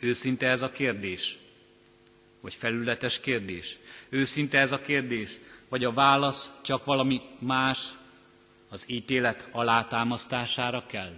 Őszinte 0.00 0.46
ez 0.48 0.62
a 0.62 0.70
kérdés? 0.70 1.38
Vagy 2.40 2.54
felületes 2.54 3.20
kérdés? 3.20 3.78
Őszinte 4.08 4.58
ez 4.58 4.72
a 4.72 4.80
kérdés? 4.80 5.38
Vagy 5.68 5.84
a 5.84 5.92
válasz 5.92 6.50
csak 6.62 6.84
valami 6.84 7.20
más, 7.38 7.88
az 8.68 8.84
ítélet 8.88 9.48
alátámasztására 9.52 10.86
kell? 10.86 11.12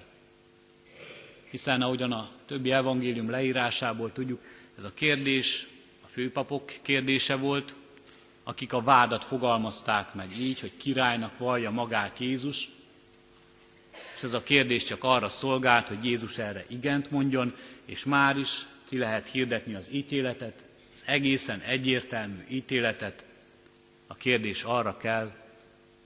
hiszen 1.52 1.82
ahogyan 1.82 2.12
a 2.12 2.30
többi 2.46 2.72
evangélium 2.72 3.30
leírásából 3.30 4.12
tudjuk, 4.12 4.40
ez 4.78 4.84
a 4.84 4.92
kérdés 4.94 5.66
a 6.04 6.06
főpapok 6.10 6.72
kérdése 6.82 7.36
volt, 7.36 7.76
akik 8.44 8.72
a 8.72 8.82
vádat 8.82 9.24
fogalmazták 9.24 10.14
meg 10.14 10.38
így, 10.38 10.60
hogy 10.60 10.76
királynak 10.76 11.38
vallja 11.38 11.70
magát 11.70 12.18
Jézus, 12.18 12.68
és 14.14 14.22
ez 14.22 14.32
a 14.32 14.42
kérdés 14.42 14.84
csak 14.84 15.04
arra 15.04 15.28
szolgált, 15.28 15.86
hogy 15.88 16.04
Jézus 16.04 16.38
erre 16.38 16.64
igent 16.68 17.10
mondjon, 17.10 17.54
és 17.84 18.04
már 18.04 18.36
is 18.36 18.66
ki 18.88 18.98
lehet 18.98 19.28
hirdetni 19.28 19.74
az 19.74 19.92
ítéletet, 19.92 20.64
az 20.92 21.02
egészen 21.06 21.60
egyértelmű 21.60 22.44
ítéletet. 22.48 23.24
A 24.06 24.14
kérdés 24.14 24.62
arra 24.62 24.96
kell, 24.96 25.32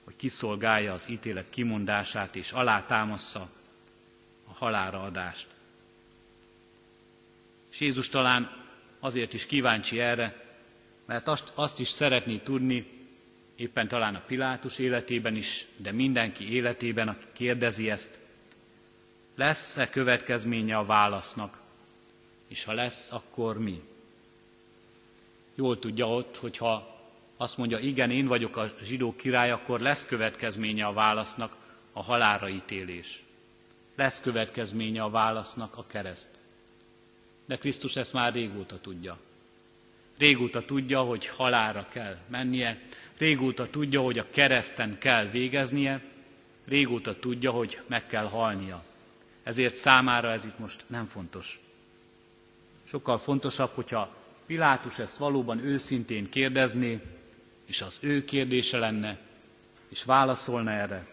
hogy 0.03 0.15
kiszolgálja 0.15 0.93
az 0.93 1.09
ítélet 1.09 1.49
kimondását, 1.49 2.35
és 2.35 2.51
alátámassza 2.51 3.49
halára 4.57 5.03
adást. 5.03 5.47
És 7.71 7.79
Jézus 7.79 8.09
talán 8.09 8.65
azért 8.99 9.33
is 9.33 9.45
kíváncsi 9.45 9.99
erre, 9.99 10.45
mert 11.05 11.27
azt, 11.27 11.51
azt 11.55 11.79
is 11.79 11.87
szeretné 11.87 12.37
tudni, 12.37 12.87
éppen 13.55 13.87
talán 13.87 14.15
a 14.15 14.23
Pilátus 14.27 14.79
életében 14.79 15.35
is, 15.35 15.65
de 15.75 15.91
mindenki 15.91 16.53
életében, 16.53 17.07
aki 17.07 17.25
kérdezi 17.33 17.89
ezt, 17.89 18.17
lesz-e 19.35 19.89
következménye 19.89 20.77
a 20.77 20.85
válasznak, 20.85 21.61
és 22.47 22.63
ha 22.63 22.73
lesz, 22.73 23.11
akkor 23.11 23.57
mi? 23.59 23.81
Jól 25.57 25.79
tudja 25.79 26.07
ott, 26.09 26.37
hogyha 26.37 26.95
azt 27.37 27.57
mondja, 27.57 27.79
igen, 27.79 28.11
én 28.11 28.27
vagyok 28.27 28.57
a 28.57 28.73
zsidó 28.83 29.15
király, 29.15 29.51
akkor 29.51 29.79
lesz 29.79 30.05
következménye 30.05 30.85
a 30.85 30.93
válasznak, 30.93 31.55
a 31.93 32.03
halára 32.03 32.49
ítélés 32.49 33.21
lesz 33.97 34.19
következménye 34.21 35.03
a 35.03 35.09
válasznak 35.09 35.77
a 35.77 35.85
kereszt. 35.87 36.29
De 37.45 37.55
Krisztus 37.57 37.95
ezt 37.95 38.13
már 38.13 38.33
régóta 38.33 38.79
tudja. 38.79 39.17
Régóta 40.17 40.65
tudja, 40.65 41.01
hogy 41.01 41.27
halára 41.27 41.87
kell 41.91 42.17
mennie, 42.27 42.81
régóta 43.17 43.69
tudja, 43.69 44.01
hogy 44.01 44.19
a 44.19 44.25
kereszten 44.31 44.97
kell 44.97 45.25
végeznie, 45.25 46.01
régóta 46.67 47.19
tudja, 47.19 47.51
hogy 47.51 47.79
meg 47.87 48.07
kell 48.07 48.25
halnia. 48.25 48.83
Ezért 49.43 49.75
számára 49.75 50.31
ez 50.31 50.45
itt 50.45 50.59
most 50.59 50.83
nem 50.87 51.05
fontos. 51.05 51.59
Sokkal 52.83 53.17
fontosabb, 53.17 53.69
hogyha 53.73 54.15
Pilátus 54.47 54.99
ezt 54.99 55.17
valóban 55.17 55.59
őszintén 55.59 56.29
kérdezné, 56.29 56.99
és 57.65 57.81
az 57.81 57.97
ő 58.01 58.23
kérdése 58.25 58.77
lenne, 58.77 59.19
és 59.89 60.03
válaszolna 60.03 60.71
erre, 60.71 61.07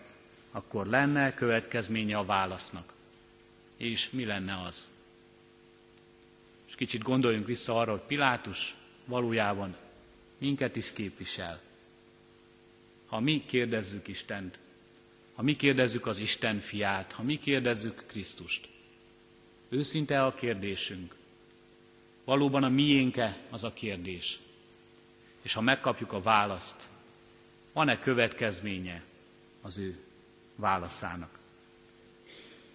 akkor 0.51 0.87
lenne 0.87 1.35
következménye 1.35 2.17
a 2.17 2.25
válasznak. 2.25 2.93
És 3.77 4.11
mi 4.11 4.25
lenne 4.25 4.63
az? 4.67 4.91
És 6.69 6.75
kicsit 6.75 7.03
gondoljunk 7.03 7.47
vissza 7.47 7.79
arra, 7.79 7.91
hogy 7.91 8.01
Pilátus 8.01 8.75
valójában 9.05 9.77
minket 10.39 10.77
is 10.77 10.93
képvisel. 10.93 11.61
Ha 13.07 13.21
mi 13.21 13.45
kérdezzük 13.47 14.09
Istent, 14.09 14.59
ha 15.35 15.43
mi 15.43 15.57
kérdezzük 15.57 16.07
az 16.07 16.19
Isten 16.19 16.59
fiát, 16.59 17.13
ha 17.13 17.23
mi 17.23 17.39
kérdezzük 17.39 18.05
Krisztust, 18.07 18.69
őszinte 19.69 20.25
a 20.25 20.35
kérdésünk, 20.35 21.15
valóban 22.25 22.63
a 22.65 22.69
miénke 22.69 23.37
az 23.51 23.65
a 23.65 23.73
kérdés. 23.73 24.39
És 25.43 25.55
ha 25.55 25.61
megkapjuk 25.61 26.13
a 26.13 26.23
választ, 26.23 26.89
van-e 27.73 27.99
következménye 27.99 29.03
az 29.63 29.79
ő 29.79 29.99
válaszának? 30.57 31.39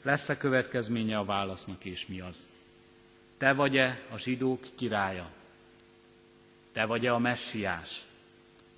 Lesz-e 0.01 0.38
következménye 0.38 1.18
a 1.18 1.25
válasznak, 1.25 1.86
és 1.86 2.08
mi 2.08 2.20
az? 2.20 2.50
Te 3.38 3.53
vagy-e 3.53 4.01
a 4.12 4.18
zsidók 4.18 4.65
királya? 4.75 5.29
Te 6.72 6.86
vagy-e 6.86 7.13
a 7.13 7.18
messiás? 7.20 8.01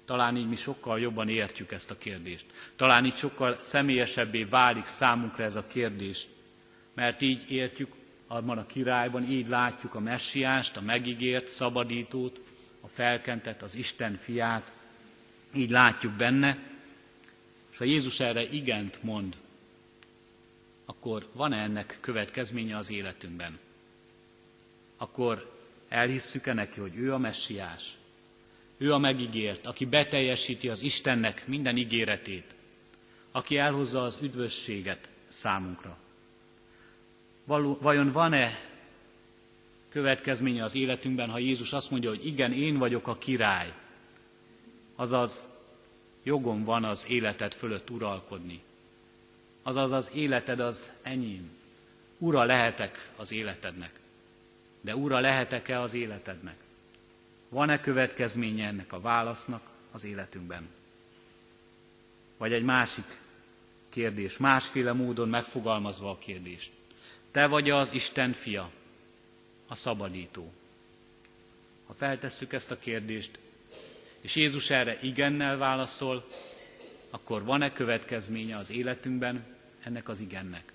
Talán 0.05 0.37
így 0.37 0.47
mi 0.47 0.55
sokkal 0.55 0.99
jobban 0.99 1.29
értjük 1.29 1.71
ezt 1.71 1.91
a 1.91 1.97
kérdést. 1.97 2.45
Talán 2.75 3.05
így 3.05 3.15
sokkal 3.15 3.57
személyesebbé 3.59 4.43
válik 4.43 4.85
számunkra 4.85 5.43
ez 5.43 5.55
a 5.55 5.65
kérdés, 5.67 6.25
mert 6.93 7.21
így 7.21 7.51
értjük 7.51 7.93
abban 8.31 8.57
a 8.57 8.65
királyban, 8.65 9.23
így 9.23 9.47
látjuk 9.47 9.95
a 9.95 9.99
messiást, 9.99 10.77
a 10.77 10.81
megígért 10.81 11.47
szabadítót, 11.47 12.41
a 12.81 12.87
felkentet, 12.87 13.61
az 13.61 13.75
Isten 13.75 14.17
fiát, 14.17 14.71
így 15.55 15.69
látjuk 15.69 16.13
benne, 16.13 16.57
és 17.71 17.77
ha 17.77 17.83
Jézus 17.83 18.19
erre 18.19 18.43
igent 18.43 19.03
mond, 19.03 19.37
akkor 20.85 21.29
van-e 21.33 21.57
ennek 21.57 21.97
következménye 22.01 22.77
az 22.77 22.89
életünkben? 22.89 23.59
Akkor 24.97 25.59
elhisszük-e 25.89 26.53
neki, 26.53 26.79
hogy 26.79 26.95
ő 26.95 27.13
a 27.13 27.17
messiás? 27.17 27.97
Ő 28.77 28.93
a 28.93 28.97
megígért, 28.97 29.65
aki 29.65 29.85
beteljesíti 29.85 30.69
az 30.69 30.81
Istennek 30.81 31.47
minden 31.47 31.77
ígéretét, 31.77 32.55
aki 33.31 33.57
elhozza 33.57 34.03
az 34.03 34.19
üdvösséget 34.21 35.09
számunkra. 35.27 36.00
Vajon 37.79 38.11
van-e 38.11 38.59
következménye 39.89 40.63
az 40.63 40.75
életünkben, 40.75 41.29
ha 41.29 41.37
Jézus 41.37 41.73
azt 41.73 41.91
mondja, 41.91 42.09
hogy 42.09 42.25
igen, 42.25 42.53
én 42.53 42.77
vagyok 42.77 43.07
a 43.07 43.17
király, 43.17 43.73
azaz 44.95 45.47
jogom 46.23 46.63
van 46.63 46.83
az 46.83 47.09
életed 47.09 47.53
fölött 47.53 47.89
uralkodni. 47.89 48.61
Azaz 49.63 49.91
az 49.91 50.11
életed 50.15 50.59
az 50.59 50.91
enyém. 51.01 51.49
Ura 52.17 52.43
lehetek 52.43 53.11
az 53.15 53.31
életednek. 53.31 53.99
De 54.81 54.95
ura 54.95 55.19
lehetek-e 55.19 55.79
az 55.79 55.93
életednek? 55.93 56.55
Van-e 57.49 57.79
következménye 57.79 58.67
ennek 58.67 58.93
a 58.93 59.01
válasznak 59.01 59.69
az 59.91 60.03
életünkben? 60.03 60.67
Vagy 62.37 62.53
egy 62.53 62.63
másik 62.63 63.19
kérdés, 63.89 64.37
másféle 64.37 64.93
módon 64.93 65.29
megfogalmazva 65.29 66.09
a 66.09 66.17
kérdést. 66.17 66.71
Te 67.31 67.47
vagy 67.47 67.69
az 67.69 67.93
Isten 67.93 68.33
fia, 68.33 68.71
a 69.67 69.75
szabadító. 69.75 70.51
Ha 71.87 71.93
feltesszük 71.93 72.53
ezt 72.53 72.71
a 72.71 72.79
kérdést, 72.79 73.39
és 74.21 74.35
Jézus 74.35 74.69
erre 74.69 74.99
igennel 75.01 75.57
válaszol, 75.57 76.27
akkor 77.09 77.43
van-e 77.43 77.73
következménye 77.73 78.57
az 78.57 78.69
életünkben 78.69 79.45
ennek 79.83 80.09
az 80.09 80.19
igennek? 80.19 80.73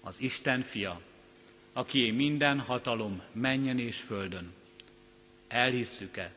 Az 0.00 0.20
Isten 0.20 0.62
fia, 0.62 1.00
aki 1.72 2.10
minden 2.10 2.60
hatalom 2.60 3.22
menjen 3.32 3.78
és 3.78 4.00
földön. 4.00 4.52
Elhisszük-e, 5.48 6.32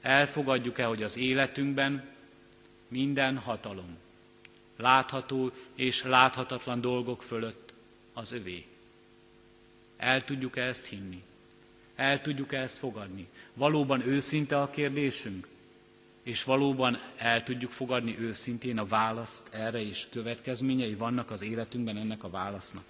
elfogadjuk-e, 0.00 0.84
hogy 0.84 1.02
az 1.02 1.16
életünkben 1.16 2.08
minden 2.88 3.38
hatalom, 3.38 3.98
látható 4.76 5.52
és 5.74 6.02
láthatatlan 6.02 6.80
dolgok 6.80 7.22
fölött 7.22 7.63
az 8.14 8.32
övé. 8.32 8.64
El 9.96 10.24
tudjuk-e 10.24 10.62
ezt 10.62 10.86
hinni? 10.86 11.22
El 11.94 12.20
tudjuk-e 12.20 12.58
ezt 12.60 12.78
fogadni? 12.78 13.28
Valóban 13.54 14.06
őszinte 14.06 14.60
a 14.60 14.70
kérdésünk? 14.70 15.48
És 16.22 16.44
valóban 16.44 16.98
el 17.16 17.42
tudjuk 17.42 17.70
fogadni 17.70 18.18
őszintén 18.18 18.78
a 18.78 18.86
választ 18.86 19.54
erre, 19.54 19.80
és 19.80 20.06
következményei 20.10 20.94
vannak 20.94 21.30
az 21.30 21.42
életünkben 21.42 21.96
ennek 21.96 22.24
a 22.24 22.30
válasznak? 22.30 22.84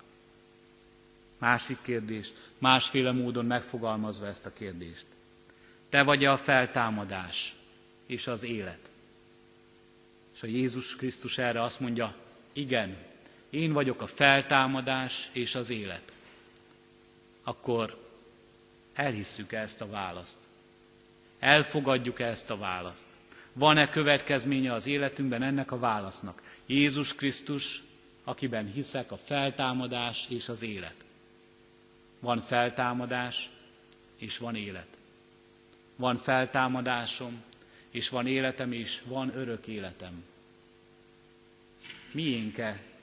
Másik 1.38 1.78
kérdés, 1.82 2.32
másféle 2.58 3.12
módon 3.12 3.44
megfogalmazva 3.44 4.26
ezt 4.26 4.46
a 4.46 4.52
kérdést. 4.52 5.06
Te 5.88 6.02
vagy 6.02 6.24
a 6.24 6.36
feltámadás 6.38 7.54
és 8.06 8.26
az 8.26 8.42
élet. 8.42 8.90
És 10.34 10.42
a 10.42 10.46
Jézus 10.46 10.96
Krisztus 10.96 11.38
erre 11.38 11.62
azt 11.62 11.80
mondja, 11.80 12.14
igen, 12.52 12.96
én 13.54 13.72
vagyok 13.72 14.02
a 14.02 14.06
feltámadás 14.06 15.28
és 15.32 15.54
az 15.54 15.70
élet. 15.70 16.12
Akkor 17.42 18.08
elhisszük 18.94 19.52
-e 19.52 19.60
ezt 19.60 19.80
a 19.80 19.88
választ? 19.88 20.38
Elfogadjuk 21.38 22.20
-e 22.20 22.26
ezt 22.26 22.50
a 22.50 22.56
választ? 22.56 23.06
Van-e 23.52 23.88
következménye 23.88 24.72
az 24.72 24.86
életünkben 24.86 25.42
ennek 25.42 25.72
a 25.72 25.78
válasznak? 25.78 26.42
Jézus 26.66 27.14
Krisztus, 27.14 27.82
akiben 28.24 28.72
hiszek, 28.72 29.12
a 29.12 29.16
feltámadás 29.16 30.26
és 30.28 30.48
az 30.48 30.62
élet. 30.62 30.94
Van 32.20 32.40
feltámadás, 32.40 33.50
és 34.16 34.38
van 34.38 34.56
élet. 34.56 34.96
Van 35.96 36.16
feltámadásom, 36.16 37.42
és 37.90 38.08
van 38.08 38.26
életem, 38.26 38.72
és 38.72 39.02
van 39.04 39.36
örök 39.36 39.66
életem. 39.66 40.24
Miénke 42.12 42.93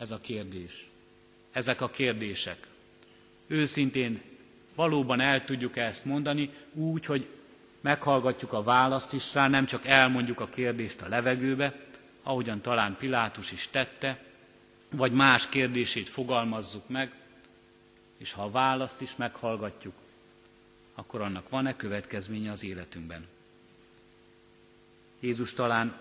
ez 0.00 0.10
a 0.10 0.20
kérdés? 0.20 0.90
Ezek 1.52 1.80
a 1.80 1.88
kérdések. 1.90 2.66
Őszintén 3.46 4.22
valóban 4.74 5.20
el 5.20 5.44
tudjuk 5.44 5.76
ezt 5.76 6.04
mondani 6.04 6.50
úgy, 6.72 7.04
hogy 7.04 7.26
meghallgatjuk 7.80 8.52
a 8.52 8.62
választ 8.62 9.12
is 9.12 9.34
rá, 9.34 9.48
nem 9.48 9.66
csak 9.66 9.86
elmondjuk 9.86 10.40
a 10.40 10.48
kérdést 10.48 11.00
a 11.00 11.08
levegőbe, 11.08 11.80
ahogyan 12.22 12.60
talán 12.60 12.96
Pilátus 12.96 13.52
is 13.52 13.68
tette, 13.70 14.22
vagy 14.90 15.12
más 15.12 15.48
kérdését 15.48 16.08
fogalmazzuk 16.08 16.88
meg, 16.88 17.12
és 18.18 18.32
ha 18.32 18.42
a 18.42 18.50
választ 18.50 19.00
is 19.00 19.16
meghallgatjuk, 19.16 19.94
akkor 20.94 21.20
annak 21.20 21.48
van-e 21.48 21.76
következménye 21.76 22.50
az 22.50 22.64
életünkben. 22.64 23.26
Jézus 25.20 25.52
talán 25.52 26.00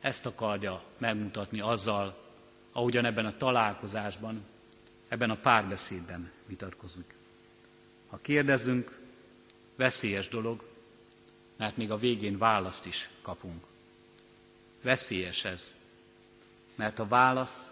ezt 0.00 0.26
akarja 0.26 0.82
megmutatni 0.98 1.60
azzal, 1.60 2.25
ahogyan 2.76 3.04
ebben 3.04 3.26
a 3.26 3.36
találkozásban, 3.36 4.44
ebben 5.08 5.30
a 5.30 5.36
párbeszédben 5.36 6.30
vitatkozunk. 6.46 7.14
Ha 8.08 8.18
kérdezünk, 8.22 8.98
veszélyes 9.76 10.28
dolog, 10.28 10.64
mert 11.56 11.76
még 11.76 11.90
a 11.90 11.98
végén 11.98 12.38
választ 12.38 12.86
is 12.86 13.10
kapunk. 13.22 13.64
Veszélyes 14.82 15.44
ez, 15.44 15.74
mert 16.74 16.98
a 16.98 17.06
válasz 17.06 17.70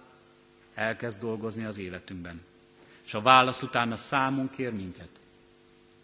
elkezd 0.75 1.19
dolgozni 1.21 1.65
az 1.65 1.77
életünkben. 1.79 2.43
És 3.05 3.15
a 3.15 3.23
válasz 3.23 3.63
utána 3.63 3.97
számon 3.97 4.51
kér 4.51 4.73
minket. 4.73 5.09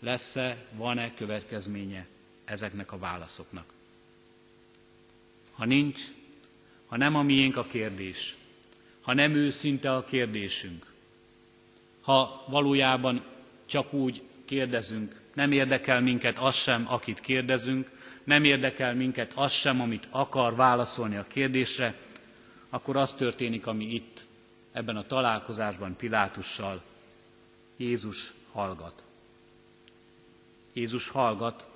Lesz-e, 0.00 0.66
van-e 0.72 1.14
következménye 1.14 2.06
ezeknek 2.44 2.92
a 2.92 2.98
válaszoknak? 2.98 3.72
Ha 5.52 5.64
nincs, 5.64 6.02
ha 6.86 6.96
nem 6.96 7.14
a 7.16 7.22
miénk 7.22 7.56
a 7.56 7.64
kérdés, 7.64 8.34
ha 9.02 9.14
nem 9.14 9.34
őszinte 9.34 9.94
a 9.94 10.04
kérdésünk, 10.04 10.86
ha 12.00 12.44
valójában 12.48 13.24
csak 13.66 13.92
úgy 13.92 14.22
kérdezünk, 14.44 15.20
nem 15.34 15.52
érdekel 15.52 16.00
minket 16.00 16.38
az 16.38 16.54
sem, 16.54 16.84
akit 16.88 17.20
kérdezünk, 17.20 17.90
nem 18.24 18.44
érdekel 18.44 18.94
minket 18.94 19.32
az 19.36 19.52
sem, 19.52 19.80
amit 19.80 20.08
akar 20.10 20.54
válaszolni 20.54 21.16
a 21.16 21.26
kérdésre, 21.28 21.94
akkor 22.70 22.96
az 22.96 23.12
történik, 23.14 23.66
ami 23.66 23.84
itt, 23.84 24.26
ebben 24.72 24.96
a 24.96 25.06
találkozásban 25.06 25.96
Pilátussal 25.96 26.82
Jézus 27.76 28.32
hallgat. 28.52 29.02
Jézus 30.72 31.08
hallgat, 31.08 31.66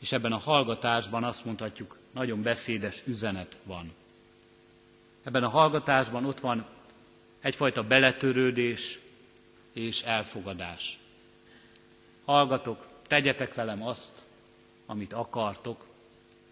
és 0.00 0.12
ebben 0.12 0.32
a 0.32 0.36
hallgatásban 0.38 1.24
azt 1.24 1.44
mondhatjuk, 1.44 1.98
nagyon 2.12 2.42
beszédes 2.42 3.02
üzenet 3.06 3.56
van. 3.64 3.92
Ebben 5.26 5.44
a 5.44 5.48
hallgatásban 5.48 6.24
ott 6.24 6.40
van 6.40 6.66
egyfajta 7.40 7.82
beletörődés 7.82 8.98
és 9.72 10.02
elfogadás. 10.02 10.98
Hallgatok, 12.24 12.86
tegyetek 13.06 13.54
velem 13.54 13.82
azt, 13.82 14.22
amit 14.86 15.12
akartok, 15.12 15.86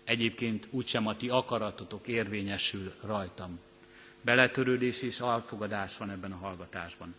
egyébként 0.05 0.69
úgysem 0.71 1.07
a 1.07 1.17
ti 1.17 1.29
akaratotok 1.29 2.09
érvényesül 2.09 2.93
rajtam. 3.03 3.61
Beletörődés 4.21 5.03
és 5.03 5.21
elfogadás 5.21 5.97
van 5.97 6.11
ebben 6.11 6.33
a 6.33 6.37
hallgatásban. 6.37 7.15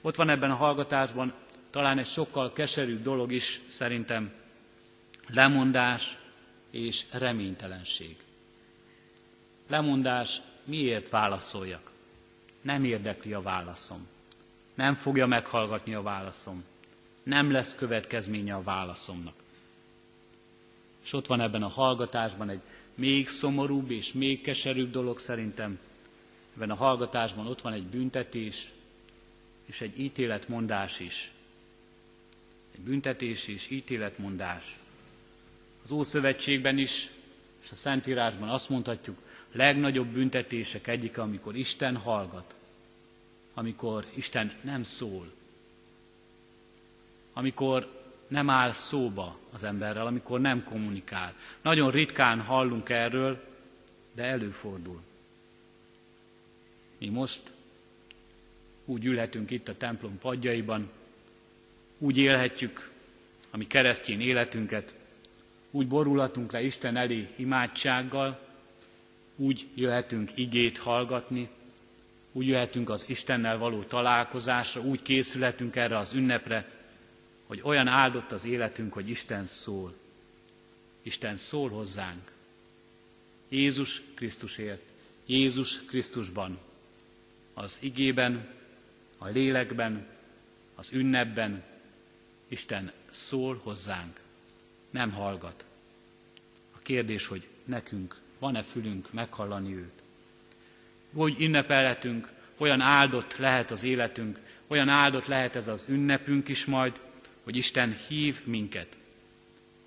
Ott 0.00 0.16
van 0.16 0.28
ebben 0.28 0.50
a 0.50 0.54
hallgatásban 0.54 1.32
talán 1.70 1.98
egy 1.98 2.06
sokkal 2.06 2.52
keserűbb 2.52 3.02
dolog 3.02 3.32
is 3.32 3.60
szerintem, 3.68 4.32
lemondás 5.26 6.18
és 6.70 7.04
reménytelenség. 7.12 8.16
Lemondás, 9.68 10.40
miért 10.68 11.08
válaszoljak? 11.08 11.90
Nem 12.60 12.84
érdekli 12.84 13.32
a 13.32 13.42
válaszom. 13.42 14.06
Nem 14.74 14.94
fogja 14.94 15.26
meghallgatni 15.26 15.94
a 15.94 16.02
válaszom. 16.02 16.64
Nem 17.22 17.50
lesz 17.50 17.74
következménye 17.74 18.54
a 18.54 18.62
válaszomnak. 18.62 19.34
És 21.04 21.12
ott 21.12 21.26
van 21.26 21.40
ebben 21.40 21.62
a 21.62 21.68
hallgatásban 21.68 22.48
egy 22.48 22.60
még 22.94 23.28
szomorúbb 23.28 23.90
és 23.90 24.12
még 24.12 24.40
keserűbb 24.40 24.90
dolog 24.90 25.18
szerintem. 25.18 25.78
Ebben 26.56 26.70
a 26.70 26.74
hallgatásban 26.74 27.46
ott 27.46 27.60
van 27.60 27.72
egy 27.72 27.86
büntetés 27.86 28.72
és 29.66 29.80
egy 29.80 30.00
ítéletmondás 30.00 31.00
is. 31.00 31.30
Egy 32.74 32.80
büntetés 32.80 33.48
és 33.48 33.70
ítéletmondás. 33.70 34.78
Az 35.82 35.90
Ószövetségben 35.90 36.78
is, 36.78 37.10
és 37.62 37.70
a 37.70 37.74
Szentírásban 37.74 38.48
azt 38.48 38.68
mondhatjuk, 38.68 39.18
legnagyobb 39.58 40.06
büntetések 40.06 40.86
egyike, 40.86 41.22
amikor 41.22 41.56
Isten 41.56 41.96
hallgat, 41.96 42.54
amikor 43.54 44.04
Isten 44.14 44.52
nem 44.62 44.82
szól, 44.82 45.32
amikor 47.32 48.02
nem 48.28 48.50
áll 48.50 48.70
szóba 48.70 49.38
az 49.52 49.64
emberrel, 49.64 50.06
amikor 50.06 50.40
nem 50.40 50.64
kommunikál. 50.64 51.34
Nagyon 51.62 51.90
ritkán 51.90 52.40
hallunk 52.40 52.88
erről, 52.88 53.44
de 54.14 54.22
előfordul. 54.24 55.00
Mi 56.98 57.08
most 57.08 57.42
úgy 58.84 59.04
ülhetünk 59.04 59.50
itt 59.50 59.68
a 59.68 59.76
templom 59.76 60.18
padjaiban, 60.18 60.90
úgy 61.98 62.18
élhetjük 62.18 62.90
a 63.50 63.56
mi 63.56 63.66
keresztény 63.66 64.20
életünket, 64.20 64.96
úgy 65.70 65.88
borulhatunk 65.88 66.52
le 66.52 66.62
Isten 66.62 66.96
elé 66.96 67.28
imádsággal, 67.36 68.47
úgy 69.38 69.66
jöhetünk 69.74 70.30
igét 70.34 70.78
hallgatni, 70.78 71.48
úgy 72.32 72.46
jöhetünk 72.46 72.90
az 72.90 73.08
Istennel 73.08 73.58
való 73.58 73.82
találkozásra, 73.82 74.80
úgy 74.80 75.02
készülhetünk 75.02 75.76
erre 75.76 75.96
az 75.96 76.12
ünnepre, 76.12 76.70
hogy 77.46 77.60
olyan 77.62 77.86
áldott 77.86 78.32
az 78.32 78.44
életünk, 78.44 78.92
hogy 78.92 79.08
Isten 79.08 79.46
szól. 79.46 79.94
Isten 81.02 81.36
szól 81.36 81.68
hozzánk. 81.68 82.32
Jézus 83.48 84.02
Krisztusért, 84.14 84.82
Jézus 85.26 85.84
Krisztusban, 85.84 86.58
az 87.54 87.78
igében, 87.80 88.48
a 89.18 89.28
lélekben, 89.28 90.06
az 90.74 90.92
ünnepben 90.92 91.62
Isten 92.48 92.92
szól 93.10 93.60
hozzánk, 93.62 94.20
nem 94.90 95.12
hallgat. 95.12 95.64
A 96.72 96.78
kérdés, 96.78 97.26
hogy 97.26 97.46
nekünk 97.64 98.20
van-e 98.38 98.62
fülünk 98.62 99.12
meghallani 99.12 99.74
őt. 99.76 100.02
Úgy 101.12 101.40
ünnepelhetünk, 101.40 102.32
olyan 102.56 102.80
áldott 102.80 103.36
lehet 103.36 103.70
az 103.70 103.82
életünk, 103.82 104.38
olyan 104.66 104.88
áldott 104.88 105.26
lehet 105.26 105.56
ez 105.56 105.68
az 105.68 105.88
ünnepünk 105.88 106.48
is 106.48 106.64
majd, 106.64 107.00
hogy 107.44 107.56
Isten 107.56 107.96
hív 108.08 108.40
minket. 108.44 108.96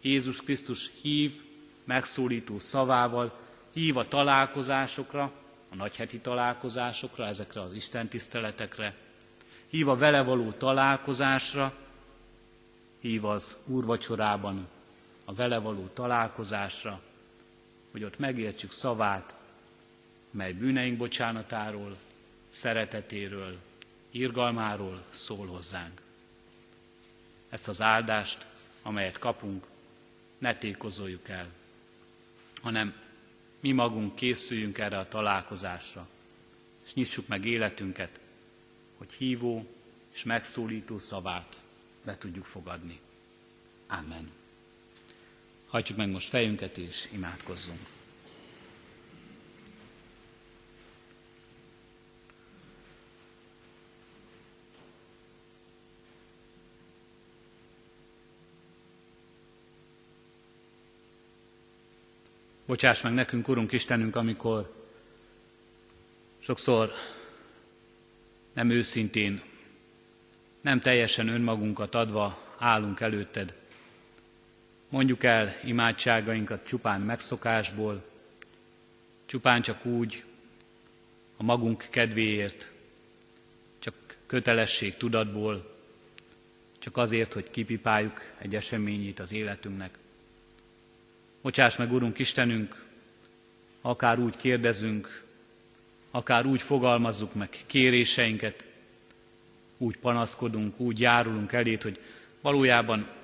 Jézus 0.01 0.41
Krisztus 0.41 0.91
hív 1.01 1.41
megszólító 1.83 2.59
szavával, 2.59 3.39
hív 3.73 3.97
a 3.97 4.07
találkozásokra, 4.07 5.31
a 5.69 5.75
nagyheti 5.75 6.19
találkozásokra, 6.19 7.25
ezekre 7.25 7.61
az 7.61 7.73
Isten 7.73 8.07
tiszteletekre, 8.07 8.95
hív 9.69 9.89
a 9.89 9.95
vele 9.95 10.23
való 10.23 10.51
találkozásra, 10.51 11.73
hív 12.99 13.25
az 13.25 13.57
úrvacsorában 13.65 14.67
a 15.25 15.33
vele 15.33 15.57
való 15.57 15.89
találkozásra, 15.93 17.01
hogy 17.91 18.04
ott 18.04 18.19
megértsük 18.19 18.71
szavát, 18.71 19.36
mely 20.32 20.54
bűneink 20.54 20.97
bocsánatáról, 20.97 21.97
szeretetéről, 22.49 23.58
irgalmáról 24.12 25.04
szól 25.10 25.47
hozzánk 25.47 26.01
ezt 27.51 27.67
az 27.67 27.82
áldást, 27.82 28.45
amelyet 28.82 29.17
kapunk, 29.17 29.65
ne 30.38 30.56
tékozoljuk 30.58 31.30
el, 31.30 31.47
hanem 32.62 32.93
mi 33.60 33.71
magunk 33.71 34.15
készüljünk 34.15 34.77
erre 34.77 34.97
a 34.99 35.08
találkozásra, 35.08 36.08
és 36.86 36.93
nyissuk 36.93 37.27
meg 37.27 37.45
életünket, 37.45 38.19
hogy 38.97 39.12
hívó 39.13 39.65
és 40.13 40.23
megszólító 40.23 40.97
szavát 40.99 41.60
be 42.04 42.17
tudjuk 42.17 42.45
fogadni. 42.45 42.99
Amen. 43.88 44.32
Hajtsuk 45.71 45.97
meg 45.97 46.10
most 46.10 46.29
fejünket 46.29 46.77
és 46.77 47.10
imádkozzunk. 47.13 47.79
Bocsáss 62.65 63.01
meg 63.01 63.13
nekünk, 63.13 63.47
Urunk 63.47 63.71
Istenünk, 63.71 64.15
amikor 64.15 64.75
sokszor 66.39 66.91
nem 68.53 68.69
őszintén, 68.69 69.41
nem 70.62 70.79
teljesen 70.79 71.27
önmagunkat 71.27 71.95
adva 71.95 72.55
állunk 72.57 72.99
előtted. 72.99 73.61
Mondjuk 74.91 75.23
el 75.23 75.56
imádságainkat 75.63 76.67
csupán 76.67 77.01
megszokásból, 77.01 78.04
csupán 79.25 79.62
csak 79.62 79.86
úgy, 79.86 80.23
a 81.38 81.43
magunk 81.43 81.88
kedvéért, 81.89 82.71
csak 83.80 83.93
kötelesség 84.25 84.97
tudatból, 84.97 85.75
csak 86.80 86.97
azért, 86.97 87.34
hogy 87.34 87.49
kipipáljuk 87.51 88.21
egy 88.38 88.56
eseményét 88.56 89.19
az 89.19 89.32
életünknek. 89.32 89.97
Bocsáss 91.41 91.75
meg, 91.75 91.91
Urunk 91.91 92.19
Istenünk, 92.19 92.86
akár 93.82 94.19
úgy 94.19 94.38
kérdezünk, 94.38 95.23
akár 96.12 96.45
úgy 96.45 96.62
fogalmazzuk 96.62 97.34
meg 97.34 97.49
kéréseinket, 97.65 98.65
úgy 99.77 99.97
panaszkodunk, 99.97 100.80
úgy 100.80 100.99
járulunk 100.99 101.51
elét, 101.51 101.84
hogy 101.84 101.99
valójában 102.41 103.19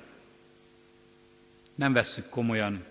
nem 1.77 1.93
vesszük 1.93 2.29
komolyan 2.29 2.85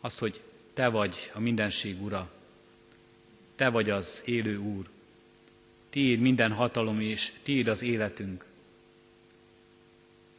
azt, 0.00 0.18
hogy 0.18 0.40
Te 0.72 0.88
vagy 0.88 1.30
a 1.34 1.40
mindenség 1.40 2.02
Ura, 2.02 2.30
Te 3.54 3.68
vagy 3.68 3.90
az 3.90 4.22
élő 4.24 4.58
Úr, 4.58 4.88
Tiéd 5.90 6.20
minden 6.20 6.52
hatalom 6.52 7.00
és 7.00 7.32
Tiéd 7.42 7.68
az 7.68 7.82
életünk. 7.82 8.44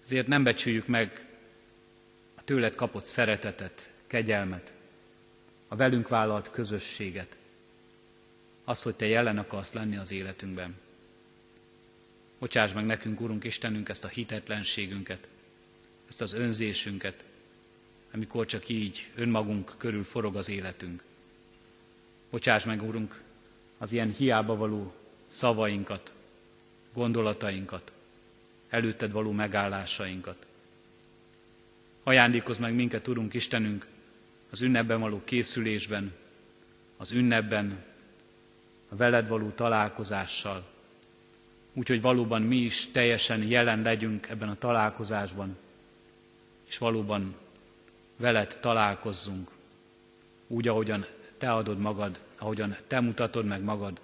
Ezért 0.04 0.28
nem 0.28 0.44
becsüljük 0.44 0.88
meg 0.88 1.26
tőled 2.44 2.76
kapott 2.76 3.06
szeretetet, 3.06 3.92
kegyelmet, 4.08 4.74
a 5.68 5.76
velünk 5.76 6.08
vállalt 6.08 6.52
közösséget, 6.52 7.38
az, 8.64 8.82
hogy 8.82 8.96
Te 8.96 9.06
jelen 9.06 9.38
akarsz 9.38 9.72
lenni 9.72 9.98
az 9.98 10.12
életünkben. 10.12 10.76
Bocsáss 12.40 12.74
meg 12.74 12.86
nekünk, 12.86 13.22
Urunk 13.22 13.44
Istenünk, 13.44 13.90
ezt 13.90 14.04
a 14.04 14.08
hitetlenségünket, 14.08 15.28
ezt 16.08 16.22
az 16.22 16.34
önzésünket, 16.34 17.24
amikor 18.14 18.46
csak 18.46 18.70
így 18.70 19.10
önmagunk 19.16 19.74
körül 19.78 20.04
forog 20.04 20.36
az 20.36 20.50
életünk. 20.50 21.04
Bocsáss 22.30 22.64
meg, 22.64 22.84
Urunk, 22.84 23.22
az 23.78 23.92
ilyen 23.92 24.12
hiába 24.12 24.56
való 24.56 24.94
szavainkat, 25.28 26.14
gondolatainkat, 26.94 27.92
előtted 28.70 29.12
való 29.12 29.32
megállásainkat. 29.32 30.46
Ajándékozz 32.04 32.58
meg 32.58 32.74
minket, 32.74 33.08
Urunk 33.08 33.34
Istenünk, 33.34 33.88
az 34.50 34.62
ünnepben 34.62 35.00
való 35.00 35.22
készülésben, 35.24 36.14
az 36.98 37.12
ünnepben, 37.12 37.84
a 38.90 38.96
veled 38.96 39.28
való 39.28 39.50
találkozással, 39.50 40.68
úgyhogy 41.74 42.02
valóban 42.02 42.42
mi 42.42 42.58
is 42.58 42.88
teljesen 42.92 43.44
jelen 43.44 43.82
legyünk 43.82 44.28
ebben 44.30 44.50
a 44.50 44.58
találkozásban, 44.58 45.58
és 46.68 46.78
valóban 46.78 47.36
veled 48.16 48.58
találkozzunk, 48.60 49.52
úgy, 50.48 50.68
ahogyan 50.68 51.06
Te 51.38 51.52
adod 51.52 51.78
magad, 51.80 52.20
ahogyan 52.38 52.78
Te 52.88 53.00
mutatod 53.00 53.46
meg 53.46 53.62
magad, 53.62 54.00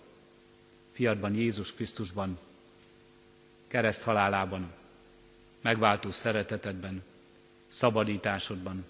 fiadban 0.92 1.36
Jézus 1.36 1.74
Krisztusban, 1.74 2.40
kereszt 3.68 4.04
halálában, 4.04 4.72
megváltó 5.62 6.12
szeretetedben, 6.12 7.04
szabadításodban, 7.68 8.86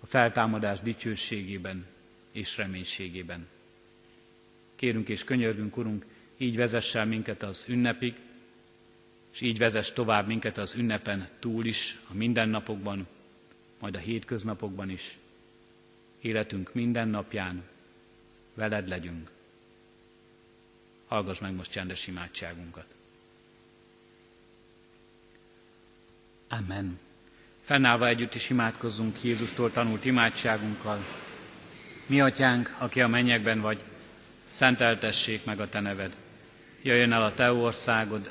a 0.00 0.06
feltámadás 0.06 0.80
dicsőségében 0.80 1.86
és 2.32 2.56
reménységében. 2.56 3.46
Kérünk 4.76 5.08
és 5.08 5.24
könyörgünk, 5.24 5.76
Urunk, 5.76 6.06
így 6.36 6.56
vezess 6.56 6.94
el 6.94 7.06
minket 7.06 7.42
az 7.42 7.64
ünnepig, 7.68 8.14
és 9.32 9.40
így 9.40 9.58
vezess 9.58 9.90
tovább 9.90 10.26
minket 10.26 10.56
az 10.56 10.74
ünnepen 10.74 11.28
túl 11.38 11.66
is, 11.66 11.98
a 12.08 12.14
mindennapokban, 12.14 13.06
majd 13.78 13.94
a 13.94 13.98
hétköznapokban 13.98 14.90
is. 14.90 15.18
Életünk 16.20 16.74
minden 16.74 17.08
napján 17.08 17.62
veled 18.54 18.88
legyünk. 18.88 19.30
Hallgass 21.08 21.38
meg 21.38 21.54
most 21.54 21.70
csendes 21.70 22.06
imádságunkat. 22.06 22.86
Amen. 26.48 26.98
Fennállva 27.62 28.06
együtt 28.06 28.34
is 28.34 28.50
imádkozzunk 28.50 29.22
Jézustól 29.22 29.72
tanult 29.72 30.04
imádságunkkal. 30.04 31.04
Mi 32.06 32.20
atyánk, 32.20 32.74
aki 32.78 33.00
a 33.00 33.08
mennyekben 33.08 33.60
vagy, 33.60 33.82
szenteltessék 34.46 35.44
meg 35.44 35.60
a 35.60 35.68
te 35.68 35.80
neved. 35.80 36.16
Jöjjön 36.82 37.12
el 37.12 37.22
a 37.22 37.34
te 37.34 37.52
országod, 37.52 38.30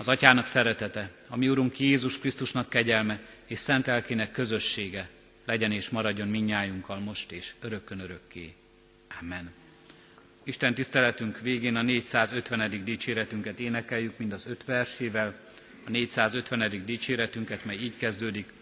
Az 0.00 0.08
Atyának 0.08 0.46
szeretete, 0.46 1.10
a 1.28 1.36
mi 1.36 1.48
Urunk 1.48 1.78
Jézus 1.78 2.18
Krisztusnak 2.18 2.68
kegyelme 2.68 3.20
és 3.46 3.58
szent 3.58 3.86
elkének 3.86 4.30
közössége 4.32 5.08
legyen 5.44 5.72
és 5.72 5.88
maradjon 5.88 6.28
minnyájunkkal 6.28 6.98
most 6.98 7.32
és 7.32 7.52
örökkön 7.60 8.00
örökké. 8.00 8.54
Amen. 9.20 9.50
Isten 10.44 10.74
tiszteletünk 10.74 11.40
végén 11.40 11.76
a 11.76 11.82
450. 11.82 12.84
dicséretünket 12.84 13.58
énekeljük, 13.60 14.18
mind 14.18 14.32
az 14.32 14.46
öt 14.46 14.64
versével. 14.64 15.34
A 15.86 15.90
450. 15.90 16.84
dicséretünket, 16.84 17.64
mely 17.64 17.76
így 17.76 17.96
kezdődik, 17.96 18.52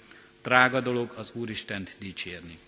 drága 0.43 0.81
dolog 0.81 1.13
az 1.17 1.31
Úristent 1.35 1.97
dicsérni. 1.99 2.59